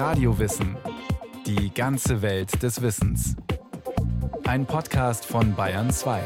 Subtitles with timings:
[0.00, 0.78] Radiowissen.
[1.44, 3.36] Die ganze Welt des Wissens.
[4.46, 6.22] Ein Podcast von Bayern 2.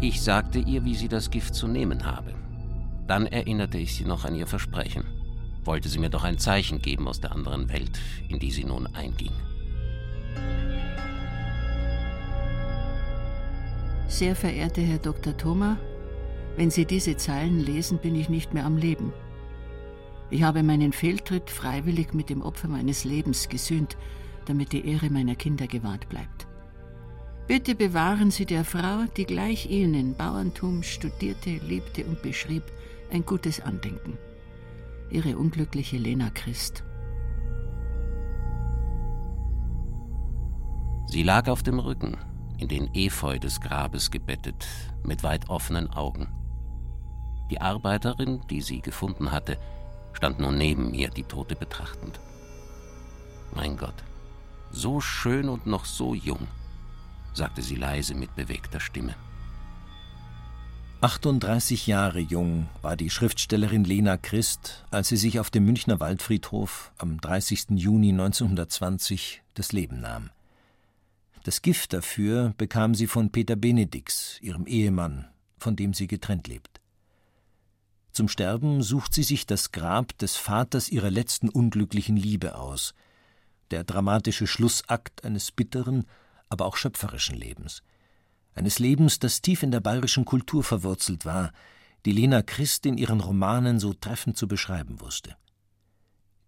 [0.00, 2.34] Ich sagte ihr, wie sie das Gift zu nehmen habe.
[3.06, 5.04] Dann erinnerte ich sie noch an ihr Versprechen.
[5.62, 7.96] Wollte sie mir doch ein Zeichen geben aus der anderen Welt,
[8.28, 9.30] in die sie nun einging.
[14.16, 15.36] Sehr verehrter Herr Dr.
[15.36, 15.76] Thoma,
[16.56, 19.12] wenn Sie diese Zeilen lesen, bin ich nicht mehr am Leben.
[20.30, 23.98] Ich habe meinen Fehltritt freiwillig mit dem Opfer meines Lebens gesühnt,
[24.46, 26.46] damit die Ehre meiner Kinder gewahrt bleibt.
[27.46, 32.62] Bitte bewahren Sie der Frau, die gleich Ihnen Bauerntum studierte, liebte und beschrieb,
[33.12, 34.16] ein gutes Andenken.
[35.10, 36.84] Ihre unglückliche Lena Christ.
[41.04, 42.16] Sie lag auf dem Rücken,
[42.58, 44.66] in den Efeu des Grabes gebettet,
[45.04, 46.28] mit weit offenen Augen.
[47.50, 49.58] Die Arbeiterin, die sie gefunden hatte,
[50.12, 52.18] stand nun neben mir, die Tote betrachtend.
[53.54, 54.04] Mein Gott,
[54.70, 56.48] so schön und noch so jung,
[57.32, 59.14] sagte sie leise mit bewegter Stimme.
[61.02, 66.90] 38 Jahre jung war die Schriftstellerin Lena Christ, als sie sich auf dem Münchner Waldfriedhof
[66.96, 67.66] am 30.
[67.76, 70.30] Juni 1920 das Leben nahm.
[71.46, 76.80] Das Gift dafür bekam sie von Peter Benedix, ihrem Ehemann, von dem sie getrennt lebt.
[78.10, 82.94] Zum Sterben sucht sie sich das Grab des Vaters ihrer letzten unglücklichen Liebe aus,
[83.70, 86.06] der dramatische Schlussakt eines bitteren,
[86.48, 87.84] aber auch schöpferischen Lebens
[88.56, 91.52] eines Lebens, das tief in der bayerischen Kultur verwurzelt war,
[92.04, 95.36] die Lena Christ in ihren Romanen so treffend zu beschreiben wusste.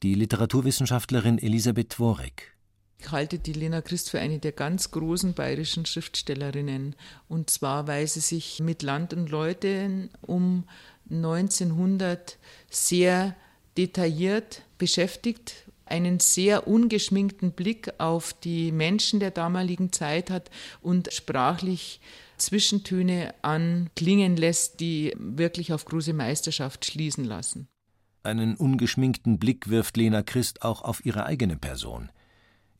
[0.03, 2.57] Die Literaturwissenschaftlerin Elisabeth Dworek.
[3.01, 6.97] Ich halte die Lena Christ für eine der ganz großen bayerischen Schriftstellerinnen.
[7.29, 10.64] Und zwar, weil sie sich mit Land und Leuten um
[11.11, 12.39] 1900
[12.70, 13.37] sehr
[13.77, 20.51] detailliert beschäftigt einen sehr ungeschminkten Blick auf die Menschen der damaligen Zeit hat
[20.81, 22.01] und sprachlich
[22.37, 27.69] Zwischentöne anklingen lässt, die wirklich auf große Meisterschaft schließen lassen.
[28.23, 32.11] Einen ungeschminkten Blick wirft Lena Christ auch auf ihre eigene Person.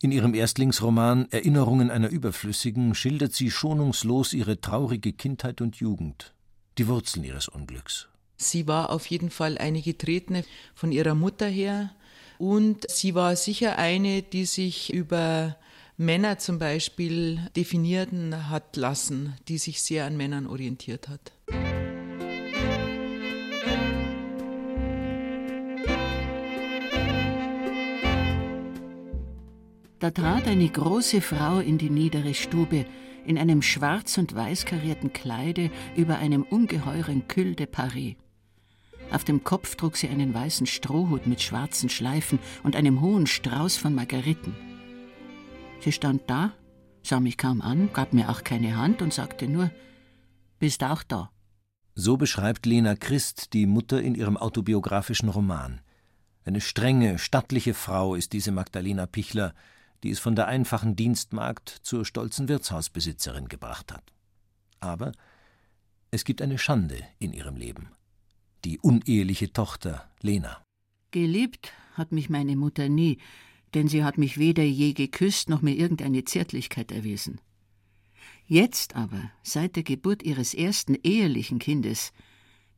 [0.01, 6.35] In ihrem Erstlingsroman Erinnerungen einer Überflüssigen schildert sie schonungslos ihre traurige Kindheit und Jugend,
[6.79, 8.09] die Wurzeln ihres Unglücks.
[8.37, 10.45] Sie war auf jeden Fall eine Getretene
[10.75, 11.91] von ihrer Mutter her,
[12.39, 15.57] und sie war sicher eine, die sich über
[15.97, 21.33] Männer zum Beispiel definieren hat lassen, die sich sehr an Männern orientiert hat.
[29.99, 32.87] Da trat eine große Frau in die niedere Stube,
[33.27, 38.15] in einem schwarz und weiß karierten Kleide über einem ungeheuren Cul de Paris.
[39.11, 43.77] Auf dem Kopf trug sie einen weißen Strohhut mit schwarzen Schleifen und einem hohen Strauß
[43.77, 44.55] von Margeriten.
[45.81, 46.53] Sie stand da,
[47.03, 49.71] sah mich kaum an, gab mir auch keine Hand und sagte nur:
[50.61, 51.31] Bist auch da.
[51.95, 55.81] So beschreibt Lena Christ die Mutter in ihrem autobiografischen Roman.
[56.45, 59.55] Eine strenge, stattliche Frau ist diese Magdalena Pichler,
[60.03, 64.13] die es von der einfachen Dienstmagd zur stolzen Wirtshausbesitzerin gebracht hat.
[64.81, 65.13] Aber
[66.11, 67.91] es gibt eine Schande in ihrem Leben
[68.65, 70.63] die uneheliche Tochter Lena.
[71.11, 73.19] Geliebt hat mich meine Mutter nie,
[73.75, 77.41] denn sie hat mich weder je geküsst noch mir irgendeine Zärtlichkeit erwiesen.
[78.47, 82.13] Jetzt aber, seit der Geburt ihres ersten ehelichen Kindes,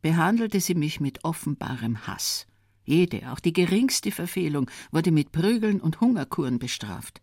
[0.02, 2.46] behandelte sie mich mit offenbarem Hass.
[2.90, 7.22] Jede, auch die geringste Verfehlung, wurde mit Prügeln und Hungerkuren bestraft.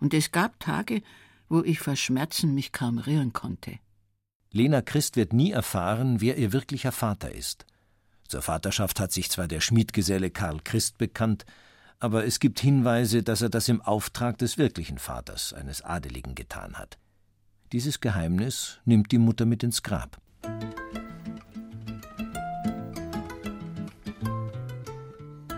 [0.00, 1.02] Und es gab Tage,
[1.50, 3.78] wo ich vor Schmerzen mich kaum rühren konnte.
[4.52, 7.66] Lena Christ wird nie erfahren, wer ihr wirklicher Vater ist.
[8.26, 11.44] Zur Vaterschaft hat sich zwar der Schmiedgeselle Karl Christ bekannt,
[11.98, 16.78] aber es gibt Hinweise, dass er das im Auftrag des wirklichen Vaters, eines Adeligen, getan
[16.78, 16.96] hat.
[17.72, 20.22] Dieses Geheimnis nimmt die Mutter mit ins Grab.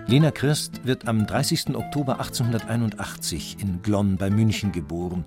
[0.07, 1.75] Lena Christ wird am 30.
[1.75, 5.25] Oktober 1881 in Glonn bei München geboren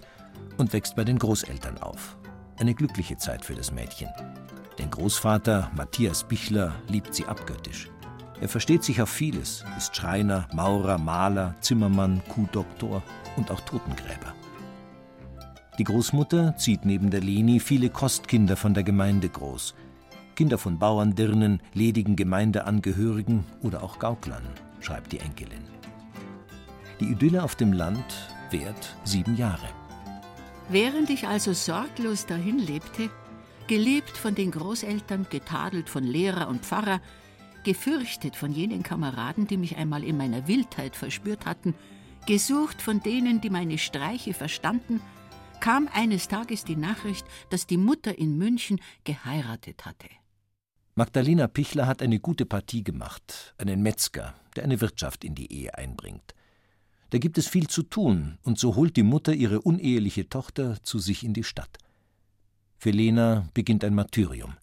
[0.57, 2.15] und wächst bei den Großeltern auf.
[2.59, 4.09] Eine glückliche Zeit für das Mädchen.
[4.77, 7.89] Den Großvater Matthias Bichler liebt sie abgöttisch.
[8.39, 13.01] Er versteht sich auf vieles, ist Schreiner, Maurer, Maler, Zimmermann, Kuhdoktor
[13.35, 14.35] und auch Totengräber.
[15.79, 19.73] Die Großmutter zieht neben der Leni viele Kostkinder von der Gemeinde groß.
[20.35, 24.43] Kinder von Bauerndirnen, ledigen Gemeindeangehörigen oder auch Gauklern,
[24.79, 25.63] schreibt die Enkelin.
[26.99, 28.05] Die Idylle auf dem Land
[28.51, 29.67] währt sieben Jahre.
[30.69, 33.09] Während ich also sorglos dahin lebte,
[33.67, 37.01] geliebt von den Großeltern, getadelt von Lehrer und Pfarrer,
[37.63, 41.75] gefürchtet von jenen Kameraden, die mich einmal in meiner Wildheit verspürt hatten,
[42.25, 45.01] gesucht von denen, die meine Streiche verstanden,
[45.59, 50.07] kam eines Tages die Nachricht, dass die Mutter in München geheiratet hatte.
[50.95, 55.77] Magdalena Pichler hat eine gute Partie gemacht, einen Metzger, der eine Wirtschaft in die Ehe
[55.77, 56.35] einbringt.
[57.11, 60.99] Da gibt es viel zu tun, und so holt die Mutter ihre uneheliche Tochter zu
[60.99, 61.77] sich in die Stadt.
[62.77, 64.55] Für Lena beginnt ein Martyrium.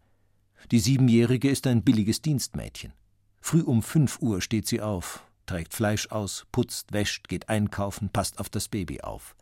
[0.71, 2.93] Die Siebenjährige ist ein billiges Dienstmädchen.
[3.41, 8.39] Früh um fünf Uhr steht sie auf, trägt Fleisch aus, putzt, wäscht, geht einkaufen, passt
[8.39, 9.37] auf das Baby auf.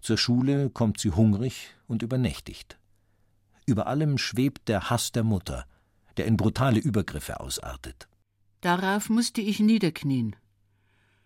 [0.00, 2.78] Zur Schule kommt sie hungrig und übernächtigt.
[3.66, 5.66] Über allem schwebt der Hass der Mutter,
[6.16, 8.08] der in brutale Übergriffe ausartet.
[8.62, 10.36] Darauf musste ich niederknien.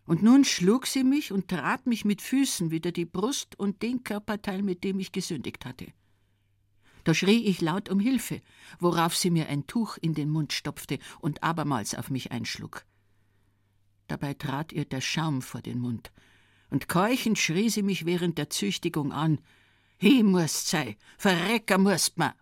[0.06, 4.04] Und nun schlug sie mich und trat mich mit Füßen wieder die Brust und den
[4.04, 5.86] Körperteil, mit dem ich gesündigt hatte.
[7.04, 8.40] Da schrie ich laut um Hilfe,
[8.80, 12.84] worauf sie mir ein Tuch in den Mund stopfte und abermals auf mich einschlug.
[14.08, 16.12] Dabei trat ihr der Schaum vor den Mund,
[16.70, 19.40] und keuchend schrie sie mich während der Züchtigung an.
[20.00, 22.34] Hi musst sei, verrecker musst ma.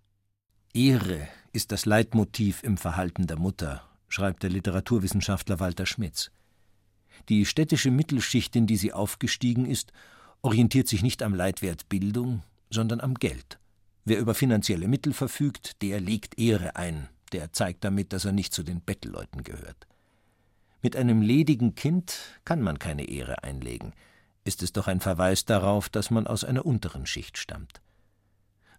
[0.73, 6.31] Ehre ist das Leitmotiv im Verhalten der Mutter, schreibt der Literaturwissenschaftler Walter Schmitz.
[7.29, 9.93] Die städtische Mittelschicht, in die sie aufgestiegen ist,
[10.41, 13.59] orientiert sich nicht am Leitwert Bildung, sondern am Geld.
[14.05, 18.55] Wer über finanzielle Mittel verfügt, der legt Ehre ein, der zeigt damit, dass er nicht
[18.55, 19.89] zu den Bettelleuten gehört.
[20.81, 22.15] Mit einem ledigen Kind
[22.45, 23.95] kann man keine Ehre einlegen,
[24.45, 27.81] ist es doch ein Verweis darauf, dass man aus einer unteren Schicht stammt.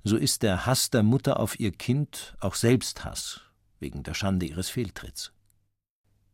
[0.03, 3.41] So ist der Hass der Mutter auf ihr Kind auch Selbsthass,
[3.79, 5.31] wegen der Schande ihres Fehltritts.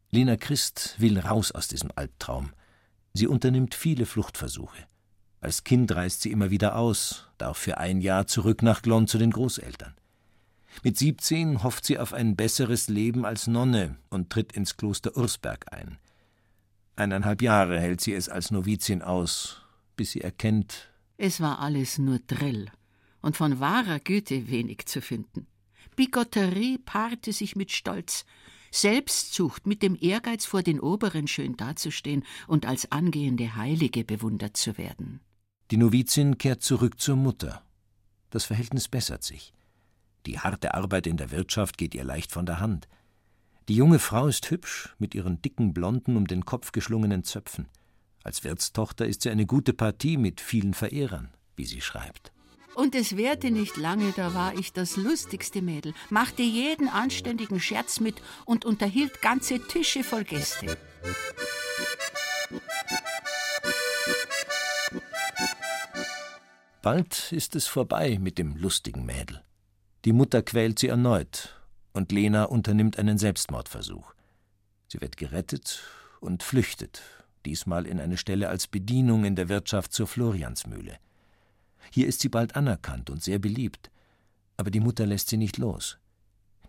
[0.09, 2.51] Lena Christ will raus aus diesem Albtraum.
[3.13, 4.87] Sie unternimmt viele Fluchtversuche.
[5.39, 9.17] Als Kind reist sie immer wieder aus, darf für ein Jahr zurück nach Glonn zu
[9.17, 9.95] den Großeltern.
[10.83, 15.73] Mit 17 hofft sie auf ein besseres Leben als Nonne und tritt ins Kloster Ursberg
[15.73, 15.97] ein.
[16.95, 19.61] Eineinhalb Jahre hält sie es als Novizin aus,
[19.95, 20.91] bis sie erkennt,
[21.23, 22.71] es war alles nur Drill
[23.21, 25.45] und von wahrer Güte wenig zu finden.
[25.95, 28.25] Bigotterie paarte sich mit Stolz,
[28.71, 34.77] Selbstsucht mit dem Ehrgeiz, vor den Oberen schön dazustehen und als angehende Heilige bewundert zu
[34.77, 35.19] werden.
[35.71, 37.63] Die Novizin kehrt zurück zur Mutter.
[38.29, 39.53] Das Verhältnis bessert sich.
[40.25, 42.87] Die harte Arbeit in der Wirtschaft geht ihr leicht von der Hand.
[43.67, 47.67] Die junge Frau ist hübsch, mit ihren dicken, blonden, um den Kopf geschlungenen Zöpfen.
[48.23, 52.30] Als Wirtstochter ist sie eine gute Partie mit vielen Verehrern, wie sie schreibt.
[52.75, 57.99] Und es währte nicht lange, da war ich das lustigste Mädel, machte jeden anständigen Scherz
[57.99, 60.77] mit und unterhielt ganze Tische voll Gäste.
[66.81, 69.43] Bald ist es vorbei mit dem lustigen Mädel.
[70.03, 71.61] Die Mutter quält sie erneut,
[71.93, 74.13] und Lena unternimmt einen Selbstmordversuch.
[74.87, 75.83] Sie wird gerettet
[76.21, 77.03] und flüchtet,
[77.45, 80.97] diesmal in eine Stelle als Bedienung in der Wirtschaft zur Floriansmühle.
[81.91, 83.91] Hier ist sie bald anerkannt und sehr beliebt,
[84.57, 85.97] aber die Mutter lässt sie nicht los.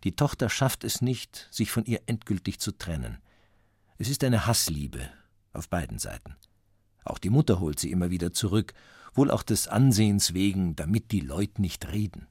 [0.04, 3.18] Die Tochter schafft es nicht, sich von ihr endgültig zu trennen.
[3.98, 5.08] Es ist eine Hassliebe
[5.52, 6.34] auf beiden Seiten.
[7.04, 8.74] Auch die Mutter holt sie immer wieder zurück,
[9.14, 12.26] wohl auch des Ansehens wegen, damit die Leute nicht reden.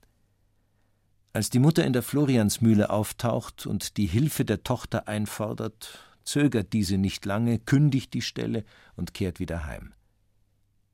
[1.33, 6.97] Als die Mutter in der Floriansmühle auftaucht und die Hilfe der Tochter einfordert, zögert diese
[6.97, 8.65] nicht lange, kündigt die Stelle
[8.97, 9.93] und kehrt wieder heim.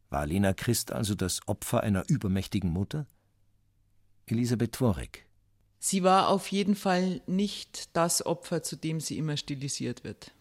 [0.10, 3.06] War Lena Christ also das Opfer einer übermächtigen Mutter?
[4.26, 5.26] Elisabeth Tworek.
[5.80, 10.32] Sie war auf jeden Fall nicht das Opfer, zu dem sie immer stilisiert wird.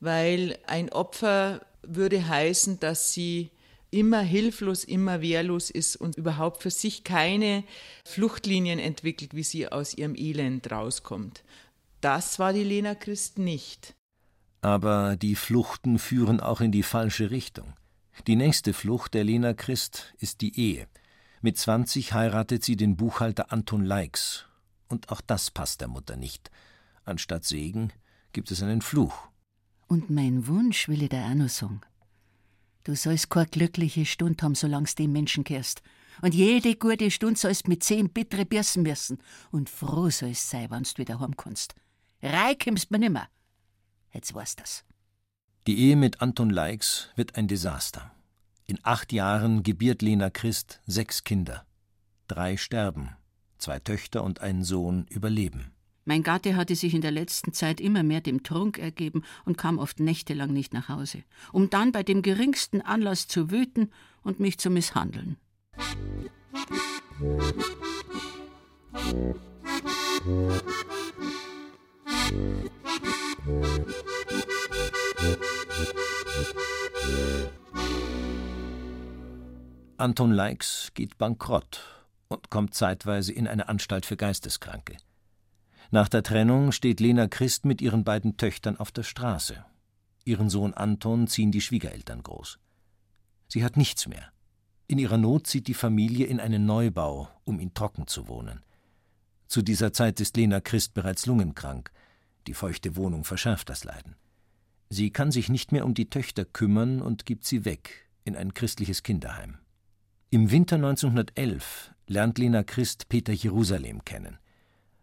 [0.00, 3.50] Weil ein Opfer würde heißen, dass sie
[3.90, 7.64] immer hilflos, immer wehrlos ist und überhaupt für sich keine
[8.04, 11.42] Fluchtlinien entwickelt, wie sie aus ihrem Elend rauskommt.
[12.00, 13.94] Das war die Lena Christ nicht.
[14.60, 17.74] Aber die Fluchten führen auch in die falsche Richtung.
[18.26, 20.88] Die nächste Flucht der Lena Christ ist die Ehe.
[21.40, 24.44] Mit 20 heiratet sie den Buchhalter Anton Leix.
[24.88, 26.50] Und auch das passt der Mutter nicht.
[27.04, 27.92] Anstatt Segen
[28.32, 29.28] gibt es einen Fluch.
[29.86, 31.80] Und mein Wunsch will ich dir auch noch sagen.
[32.84, 35.82] Du sollst keine glückliche Stund haben, solange du dem Menschen kehrst.
[36.20, 39.18] Und jede gute Stunde sollst mit zehn bittere Birsen müssen.
[39.50, 41.74] Und froh sollst sein, wenn du wieder heimkommst.
[42.22, 43.28] Reikommst mir nimmer.
[44.12, 44.84] Jetzt weißt das.
[45.68, 48.10] Die Ehe mit Anton Leix wird ein Desaster.
[48.66, 51.66] In acht Jahren gebiert Lena Christ sechs Kinder.
[52.26, 53.10] Drei sterben,
[53.58, 55.72] zwei Töchter und ein Sohn überleben.
[56.06, 59.78] Mein Gatte hatte sich in der letzten Zeit immer mehr dem Trunk ergeben und kam
[59.78, 61.22] oft nächtelang nicht nach Hause,
[61.52, 63.90] um dann bei dem geringsten Anlass zu wüten
[64.22, 65.36] und mich zu misshandeln.
[80.00, 84.96] Anton Leix geht bankrott und kommt zeitweise in eine Anstalt für Geisteskranke.
[85.90, 89.64] Nach der Trennung steht Lena Christ mit ihren beiden Töchtern auf der Straße.
[90.24, 92.60] Ihren Sohn Anton ziehen die Schwiegereltern groß.
[93.48, 94.30] Sie hat nichts mehr.
[94.86, 98.62] In ihrer Not zieht die Familie in einen Neubau, um ihn trocken zu wohnen.
[99.48, 101.90] Zu dieser Zeit ist Lena Christ bereits lungenkrank.
[102.46, 104.14] Die feuchte Wohnung verschärft das Leiden.
[104.90, 108.54] Sie kann sich nicht mehr um die Töchter kümmern und gibt sie weg in ein
[108.54, 109.58] christliches Kinderheim.
[110.30, 114.36] Im Winter 1911 lernt Lena Christ Peter Jerusalem kennen.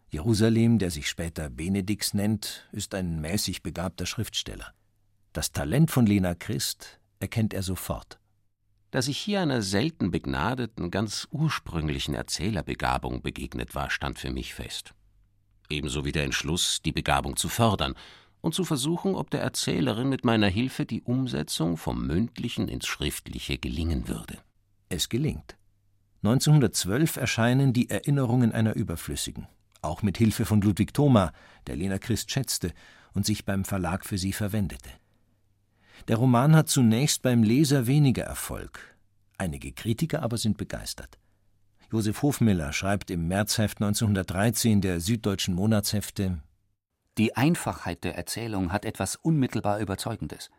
[0.08, 4.72] Jerusalem, der sich später Benedix nennt, ist ein mäßig begabter Schriftsteller.
[5.34, 8.20] Das Talent von Lena Christ erkennt er sofort.
[8.92, 14.94] Dass ich hier einer selten begnadeten, ganz ursprünglichen Erzählerbegabung begegnet war, stand für mich fest.
[15.72, 17.96] Ebenso wie der Entschluss, die Begabung zu fördern
[18.42, 23.58] und zu versuchen, ob der Erzählerin mit meiner Hilfe die Umsetzung vom Mündlichen ins Schriftliche
[23.58, 24.38] gelingen würde.
[24.90, 25.58] Es gelingt.
[26.24, 29.48] 1912 erscheinen die Erinnerungen einer Überflüssigen,
[29.82, 31.32] auch mit Hilfe von Ludwig Thoma,
[31.68, 32.74] der Lena Christ schätzte
[33.14, 34.90] und sich beim Verlag für sie verwendete.
[36.08, 38.96] Der Roman hat zunächst beim Leser weniger Erfolg,
[39.38, 41.18] einige Kritiker aber sind begeistert.
[41.92, 46.42] Josef Hofmiller schreibt im Märzheft 1913 der Süddeutschen Monatshefte
[47.18, 50.50] Die Einfachheit der Erzählung hat etwas unmittelbar Überzeugendes.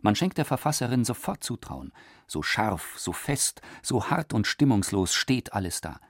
[0.00, 1.92] Man schenkt der Verfasserin sofort Zutrauen.
[2.26, 6.00] So scharf, so fest, so hart und stimmungslos steht alles da.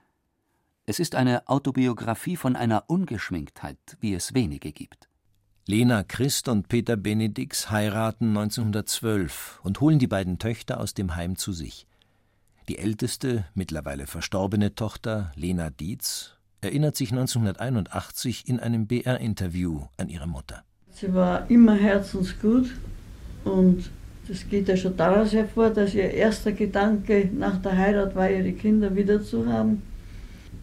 [0.84, 5.08] Es ist eine Autobiografie von einer Ungeschminktheit, wie es wenige gibt.
[5.66, 11.34] Lena Christ und Peter Benedix heiraten 1912 und holen die beiden Töchter aus dem Heim
[11.36, 11.88] zu sich.
[12.68, 20.28] Die älteste, mittlerweile verstorbene Tochter, Lena Dietz, erinnert sich 1981 in einem BR-Interview an ihre
[20.28, 20.62] Mutter.
[20.90, 22.70] Sie war immer herzensgut
[23.46, 23.90] und
[24.26, 28.52] das geht ja schon daraus hervor, dass ihr erster Gedanke nach der Heirat war, ihre
[28.52, 29.82] Kinder wiederzuhaben.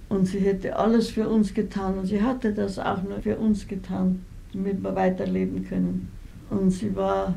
[0.10, 3.68] Und sie hätte alles für uns getan und sie hatte das auch nur für uns
[3.68, 6.12] getan, damit wir weiterleben können.
[6.50, 7.36] Und sie war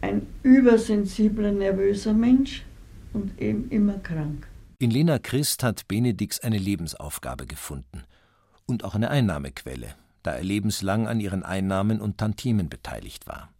[0.00, 2.64] ein übersensibler, nervöser Mensch
[3.12, 4.48] und eben immer krank.
[4.78, 8.04] In Lena Christ hat Benedix eine Lebensaufgabe gefunden
[8.64, 9.88] und auch eine Einnahmequelle,
[10.22, 13.50] da er lebenslang an ihren Einnahmen und Tantiemen beteiligt war.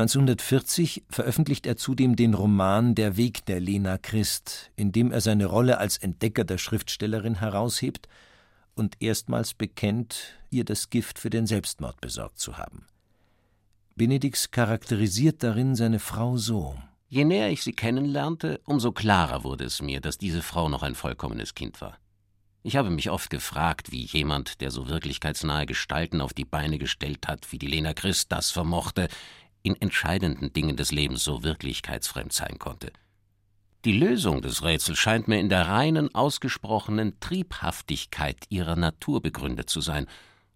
[0.00, 5.44] 1940 veröffentlicht er zudem den Roman Der Weg der Lena Christ, in dem er seine
[5.44, 8.08] Rolle als Entdecker der Schriftstellerin heraushebt
[8.74, 12.86] und erstmals bekennt, ihr das Gift für den Selbstmord besorgt zu haben.
[13.94, 16.76] Benedix charakterisiert darin seine Frau so.
[17.08, 20.94] Je näher ich sie kennenlernte, umso klarer wurde es mir, dass diese Frau noch ein
[20.94, 21.98] vollkommenes Kind war.
[22.62, 27.28] Ich habe mich oft gefragt, wie jemand, der so wirklichkeitsnahe Gestalten auf die Beine gestellt
[27.28, 29.08] hat, wie die Lena Christ das vermochte,
[29.62, 32.92] in entscheidenden Dingen des Lebens so wirklichkeitsfremd sein konnte.
[33.84, 39.80] Die Lösung des Rätsels scheint mir in der reinen, ausgesprochenen Triebhaftigkeit ihrer Natur begründet zu
[39.80, 40.06] sein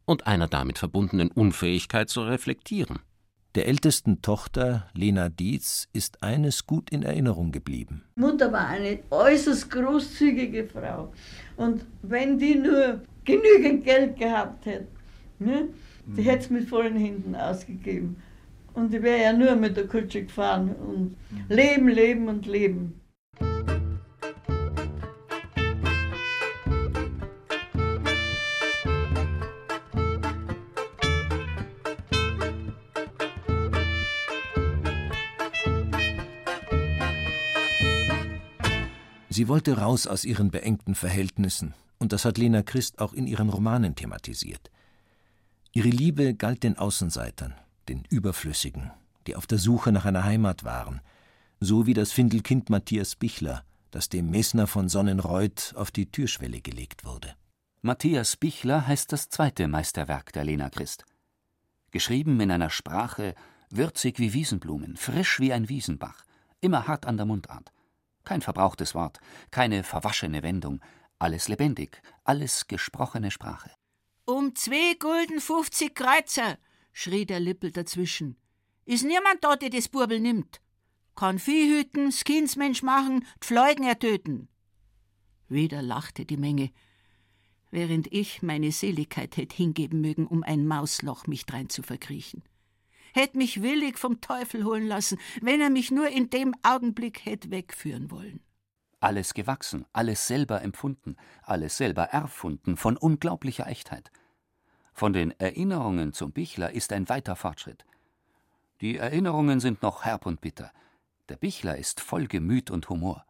[0.04, 2.99] und einer damit verbundenen Unfähigkeit zu reflektieren.
[3.54, 8.02] Der ältesten Tochter, Lena Dietz, ist eines gut in Erinnerung geblieben.
[8.16, 11.12] Mutter war eine äußerst großzügige Frau.
[11.56, 14.88] Und wenn die nur genügend Geld gehabt hätte,
[15.38, 15.68] ne,
[16.04, 16.25] die mhm.
[16.25, 18.16] hätte es mit vollen Händen ausgegeben.
[18.75, 21.16] Und ich wäre ja nur mit der Kutsche gefahren und
[21.49, 23.00] leben, leben und leben.
[39.31, 43.49] Sie wollte raus aus ihren beengten Verhältnissen, und das hat Lena Christ auch in ihren
[43.49, 44.71] Romanen thematisiert.
[45.73, 47.52] Ihre Liebe galt den Außenseitern,
[47.88, 48.90] den Überflüssigen,
[49.26, 51.00] die auf der Suche nach einer Heimat waren,
[51.60, 57.04] so wie das Findelkind Matthias Bichler, das dem Messner von Sonnenreuth auf die Türschwelle gelegt
[57.04, 57.34] wurde.
[57.80, 61.04] Matthias Bichler heißt das zweite Meisterwerk der Lena Christ.
[61.90, 63.34] Geschrieben in einer Sprache
[63.70, 66.24] würzig wie Wiesenblumen, frisch wie ein Wiesenbach,
[66.60, 67.72] immer hart an der Mundart.
[68.24, 70.80] Kein verbrauchtes Wort, keine verwaschene Wendung,
[71.18, 73.70] alles lebendig, alles gesprochene Sprache.
[74.24, 76.56] Um zwei Gulden fünfzig Kreuzer,
[76.94, 78.36] schrie der Lippel dazwischen.
[78.86, 80.62] Is niemand da, der das Burbel nimmt?
[81.14, 84.48] Kann Vieh hüten, Skinsmensch machen, d'Fleugen ertöten.
[85.48, 86.70] Wieder lachte die Menge,
[87.70, 92.42] während ich meine Seligkeit hätt hingeben mögen, um ein Mausloch mich drein zu verkriechen.
[93.12, 97.50] Hätt mich willig vom Teufel holen lassen, wenn er mich nur in dem Augenblick hätt
[97.50, 98.40] wegführen wollen.
[99.00, 104.10] alles gewachsen, alles selber empfunden, alles selber erfunden, von unglaublicher Echtheit.
[104.94, 107.84] Von den Erinnerungen zum Bichler ist ein weiter Fortschritt.
[108.80, 110.70] Die Erinnerungen sind noch herb und bitter.
[111.28, 113.26] Der Bichler ist voll Gemüt und Humor.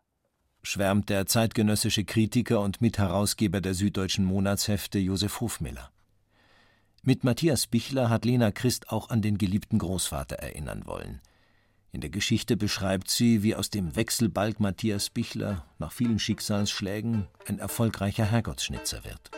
[0.62, 5.90] Schwärmt der zeitgenössische Kritiker und Mitherausgeber der Süddeutschen Monatshefte Josef Hofmiller.
[7.02, 11.22] Mit Matthias Bichler hat Lena Christ auch an den geliebten Großvater erinnern wollen.
[11.92, 17.58] In der Geschichte beschreibt sie, wie aus dem Wechselbalg Matthias Bichler nach vielen Schicksalsschlägen ein
[17.58, 19.30] erfolgreicher Herrgottsschnitzer wird.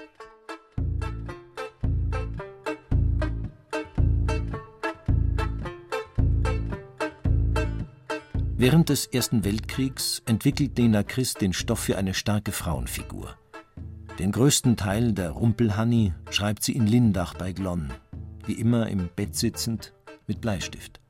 [8.58, 13.36] Während des Ersten Weltkriegs entwickelt Lena Christ den Stoff für eine starke Frauenfigur.
[14.18, 17.92] Den größten Teil der Rumpelhanni schreibt sie in Lindach bei Glonn,
[18.46, 19.92] wie immer im Bett sitzend,
[20.26, 21.00] mit Bleistift.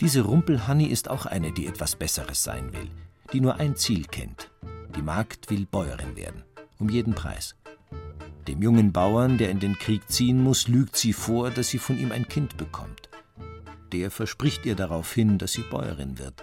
[0.00, 2.90] Diese Rumpelhanni ist auch eine, die etwas Besseres sein will,
[3.32, 4.50] die nur ein Ziel kennt.
[4.96, 6.42] Die Magd will Bäuerin werden,
[6.80, 7.54] um jeden Preis.
[8.48, 11.96] Dem jungen Bauern, der in den Krieg ziehen muss, lügt sie vor, dass sie von
[11.96, 13.08] ihm ein Kind bekommt.
[13.94, 16.42] Der verspricht ihr daraufhin, dass sie Bäuerin wird.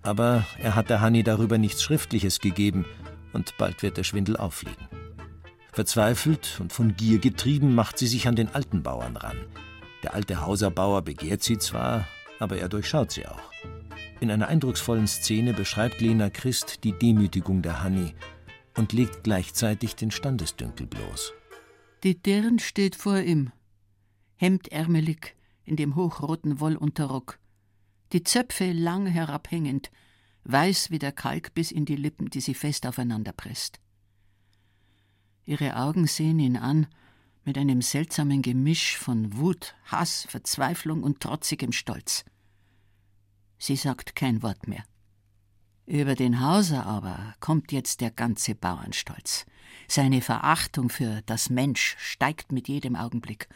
[0.00, 2.86] Aber er hat der Hanni darüber nichts Schriftliches gegeben
[3.34, 4.88] und bald wird der Schwindel auffliegen.
[5.72, 9.36] Verzweifelt und von Gier getrieben macht sie sich an den alten Bauern ran.
[10.02, 12.08] Der alte Hauserbauer begehrt sie zwar,
[12.38, 13.52] aber er durchschaut sie auch.
[14.20, 18.14] In einer eindrucksvollen Szene beschreibt Lena Christ die Demütigung der Hanni
[18.78, 21.34] und legt gleichzeitig den Standesdünkel bloß.
[22.04, 23.52] Die Dirn steht vor ihm,
[24.36, 25.34] hemdärmelig
[25.70, 27.38] in dem hochroten Wollunterrock,
[28.12, 29.92] die Zöpfe lang herabhängend,
[30.42, 33.78] weiß wie der Kalk bis in die Lippen, die sie fest aufeinander presst.
[35.44, 36.88] Ihre Augen sehen ihn an,
[37.44, 42.24] mit einem seltsamen Gemisch von Wut, Hass, Verzweiflung und trotzigem Stolz.
[43.58, 44.82] Sie sagt kein Wort mehr.
[45.86, 49.46] Über den Hauser aber kommt jetzt der ganze Bauernstolz.
[49.86, 53.48] Seine Verachtung für das Mensch steigt mit jedem Augenblick.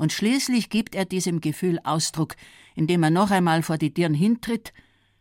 [0.00, 2.34] Und schließlich gibt er diesem Gefühl Ausdruck,
[2.74, 4.72] indem er noch einmal vor die Dirn hintritt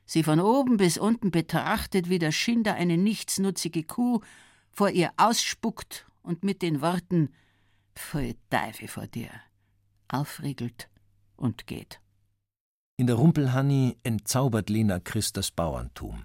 [0.05, 4.21] sie von oben bis unten betrachtet wie der Schinder eine nichtsnutzige Kuh,
[4.71, 7.33] vor ihr ausspuckt und mit den Worten
[7.93, 9.31] Pfui Teufel vor dir
[10.07, 10.87] aufriegelt
[11.35, 11.99] und geht.
[12.95, 16.23] In der Rumpelhanni entzaubert Lena Christ das Bauerntum.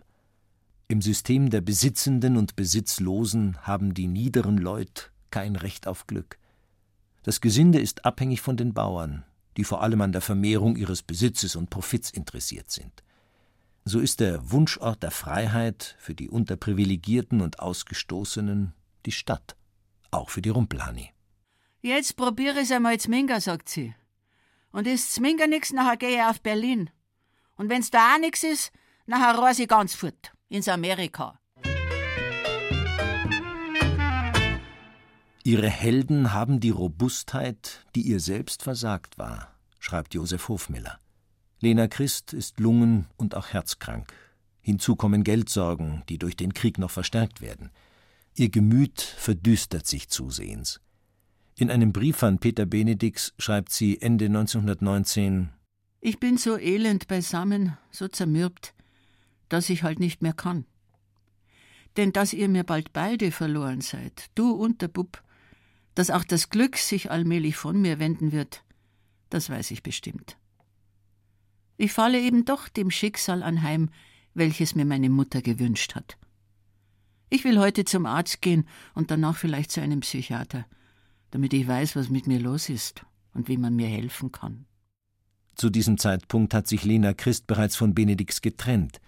[0.86, 6.38] Im System der Besitzenden und Besitzlosen haben die niederen Leut kein Recht auf Glück.
[7.24, 9.24] Das Gesinde ist abhängig von den Bauern,
[9.56, 13.02] die vor allem an der Vermehrung ihres Besitzes und Profits interessiert sind
[13.84, 18.72] so ist der Wunschort der Freiheit für die Unterprivilegierten und Ausgestoßenen
[19.04, 19.56] die Stadt,
[20.10, 21.10] auch für die Rumpelhanni.
[21.82, 23.94] Jetzt probiere es einmal Zminga, sagt sie.
[24.72, 26.88] Und ist Zminga nix, nachher gehe ich auf Berlin.
[27.56, 28.72] Und wenn's da auch nix ist,
[29.04, 31.38] nachher reise ich ganz fort, ins Amerika.
[35.46, 40.98] Ihre Helden haben die Robustheit, die ihr selbst versagt war, schreibt Josef Hofmiller.
[41.60, 44.14] Lena Christ ist lungen- und auch herzkrank.
[44.62, 47.70] Hinzu kommen Geldsorgen, die durch den Krieg noch verstärkt werden.
[48.34, 50.80] Ihr Gemüt verdüstert sich zusehends.
[51.56, 55.50] In einem Brief an Peter Benedix schreibt sie Ende 1919
[56.00, 58.72] Ich bin so elend beisammen, so zermürbt,
[59.50, 60.64] dass ich halt nicht mehr kann.
[61.98, 65.22] Denn dass ihr mir bald beide verloren seid, du und der Bub,
[65.94, 68.64] dass auch das Glück sich allmählich von mir wenden wird,
[69.30, 70.36] das weiß ich bestimmt.
[71.76, 73.90] Ich falle eben doch dem Schicksal anheim,
[74.34, 76.18] welches mir meine Mutter gewünscht hat.
[77.30, 80.66] Ich will heute zum Arzt gehen und danach vielleicht zu einem Psychiater,
[81.30, 84.66] damit ich weiß, was mit mir los ist und wie man mir helfen kann.
[85.56, 89.00] Zu diesem Zeitpunkt hat sich Lena Christ bereits von Benedix getrennt.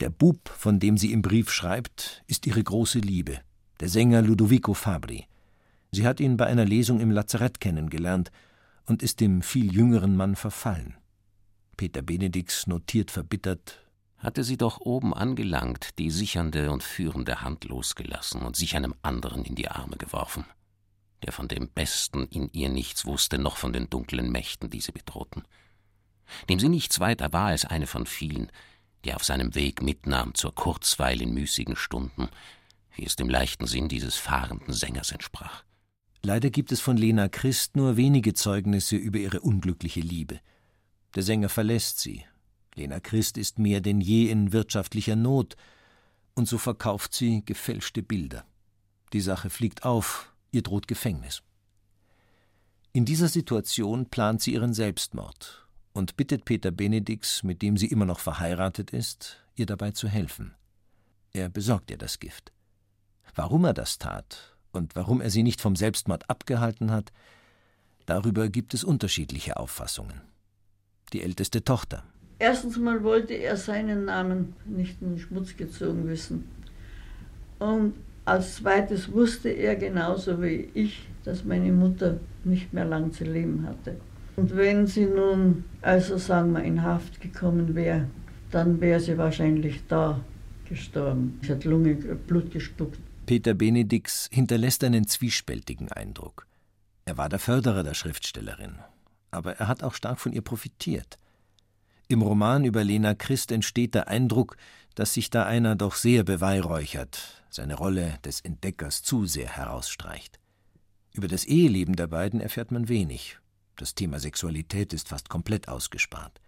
[0.00, 3.40] Der Bub, von dem sie im Brief schreibt, ist ihre große Liebe,
[3.80, 5.26] der Sänger Ludovico Fabri.
[5.94, 8.30] Sie hat ihn bei einer Lesung im Lazarett kennengelernt
[8.86, 10.96] und ist dem viel jüngeren Mann verfallen.
[11.76, 13.78] Peter Benedix notiert verbittert
[14.16, 19.44] hatte sie doch oben angelangt, die sichernde und führende Hand losgelassen und sich einem anderen
[19.44, 20.44] in die Arme geworfen,
[21.24, 24.92] der von dem Besten in ihr nichts wusste, noch von den dunklen Mächten, die sie
[24.92, 25.42] bedrohten,
[26.48, 28.50] dem sie nichts weiter war als eine von vielen,
[29.04, 32.28] die auf seinem Weg mitnahm zur Kurzweil in müßigen Stunden,
[32.94, 35.64] wie es dem leichten Sinn dieses fahrenden Sängers entsprach.
[36.24, 40.40] Leider gibt es von Lena Christ nur wenige Zeugnisse über ihre unglückliche Liebe.
[41.16, 42.24] Der Sänger verlässt sie.
[42.76, 45.56] Lena Christ ist mehr denn je in wirtschaftlicher Not,
[46.34, 48.46] und so verkauft sie gefälschte Bilder.
[49.12, 51.42] Die Sache fliegt auf, ihr droht Gefängnis.
[52.92, 58.06] In dieser Situation plant sie ihren Selbstmord und bittet Peter Benedix, mit dem sie immer
[58.06, 60.54] noch verheiratet ist, ihr dabei zu helfen.
[61.32, 62.52] Er besorgt ihr das Gift.
[63.34, 67.12] Warum er das tat und warum er sie nicht vom Selbstmord abgehalten hat,
[68.06, 70.20] darüber gibt es unterschiedliche Auffassungen.
[71.12, 72.04] Die älteste Tochter.
[72.38, 76.48] Erstens mal wollte er seinen Namen nicht in den Schmutz gezogen wissen.
[77.58, 83.24] Und als zweites wusste er genauso wie ich, dass meine Mutter nicht mehr lang zu
[83.24, 83.96] leben hatte.
[84.36, 88.06] Und wenn sie nun, also sagen wir, in Haft gekommen wäre,
[88.50, 90.20] dann wäre sie wahrscheinlich da
[90.68, 91.38] gestorben.
[91.42, 92.98] Sie hat Lunge, Blut gespuckt.
[93.24, 96.46] Peter Benedix hinterlässt einen zwiespältigen Eindruck.
[97.04, 98.80] Er war der Förderer der Schriftstellerin,
[99.30, 101.18] aber er hat auch stark von ihr profitiert.
[102.08, 104.56] Im Roman über Lena Christ entsteht der Eindruck,
[104.96, 110.40] dass sich da einer doch sehr beweihräuchert, seine Rolle des Entdeckers zu sehr herausstreicht.
[111.12, 113.38] Über das Eheleben der beiden erfährt man wenig.
[113.76, 116.40] Das Thema Sexualität ist fast komplett ausgespart.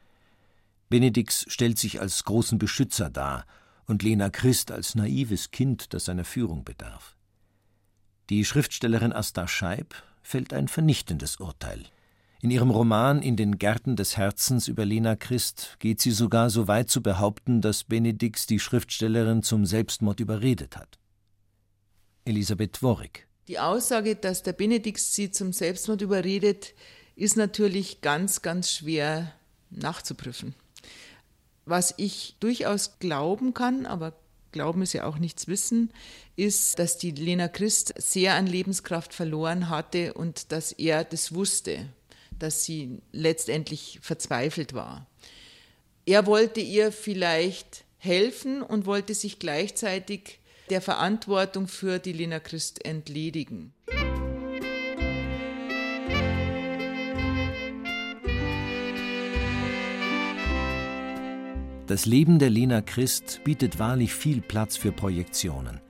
[0.88, 3.46] Benedix stellt sich als großen Beschützer dar
[3.86, 7.16] und Lena Christ als naives Kind, das seiner Führung bedarf.
[8.30, 11.84] Die Schriftstellerin Asta Scheib fällt ein vernichtendes Urteil.
[12.40, 16.68] In ihrem Roman In den Gärten des Herzens über Lena Christ geht sie sogar so
[16.68, 20.98] weit zu behaupten, dass Benedix die Schriftstellerin zum Selbstmord überredet hat.
[22.24, 26.74] Elisabeth Dworik die Aussage, dass der Benedix sie zum Selbstmord überredet,
[27.14, 29.32] ist natürlich ganz, ganz schwer
[29.70, 30.54] nachzuprüfen.
[31.66, 34.12] Was ich durchaus glauben kann, aber
[34.54, 35.90] Glauben ist ja auch nichts wissen,
[36.36, 41.88] ist, dass die Lena Christ sehr an Lebenskraft verloren hatte und dass er das wusste,
[42.38, 45.08] dass sie letztendlich verzweifelt war.
[46.06, 50.38] Er wollte ihr vielleicht helfen und wollte sich gleichzeitig
[50.70, 53.74] der Verantwortung für die Lena Christ entledigen.
[61.86, 65.82] Das Leben der Lena Christ bietet wahrlich viel Platz für Projektionen.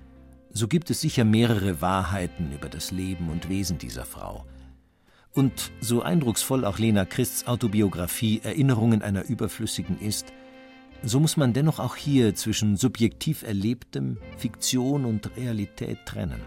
[0.51, 4.45] So gibt es sicher mehrere Wahrheiten über das Leben und Wesen dieser Frau.
[5.33, 10.33] Und so eindrucksvoll auch Lena Christs Autobiografie Erinnerungen einer Überflüssigen ist,
[11.05, 16.41] so muss man dennoch auch hier zwischen subjektiv Erlebtem, Fiktion und Realität trennen.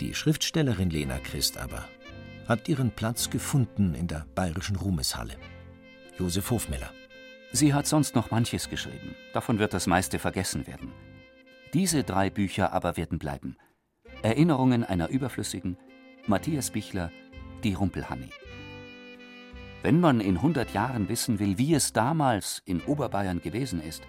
[0.00, 1.84] Die Schriftstellerin Lena Christ aber
[2.46, 5.34] hat ihren Platz gefunden in der bayerischen Ruhmeshalle.
[6.20, 6.90] Josef Hofmeller.
[7.52, 10.92] Sie hat sonst noch manches geschrieben, davon wird das meiste vergessen werden.
[11.72, 13.56] Diese drei Bücher aber werden bleiben.
[14.22, 15.76] Erinnerungen einer Überflüssigen,
[16.26, 17.10] Matthias Bichler,
[17.64, 18.30] Die Rumpelhanni.
[19.82, 24.02] Wenn man in 100 Jahren wissen will, wie es damals in Oberbayern gewesen ist,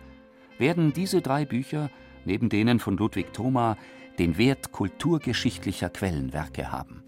[0.57, 1.89] werden diese drei Bücher,
[2.25, 3.77] neben denen von Ludwig Thoma,
[4.17, 7.03] den Wert kulturgeschichtlicher Quellenwerke haben.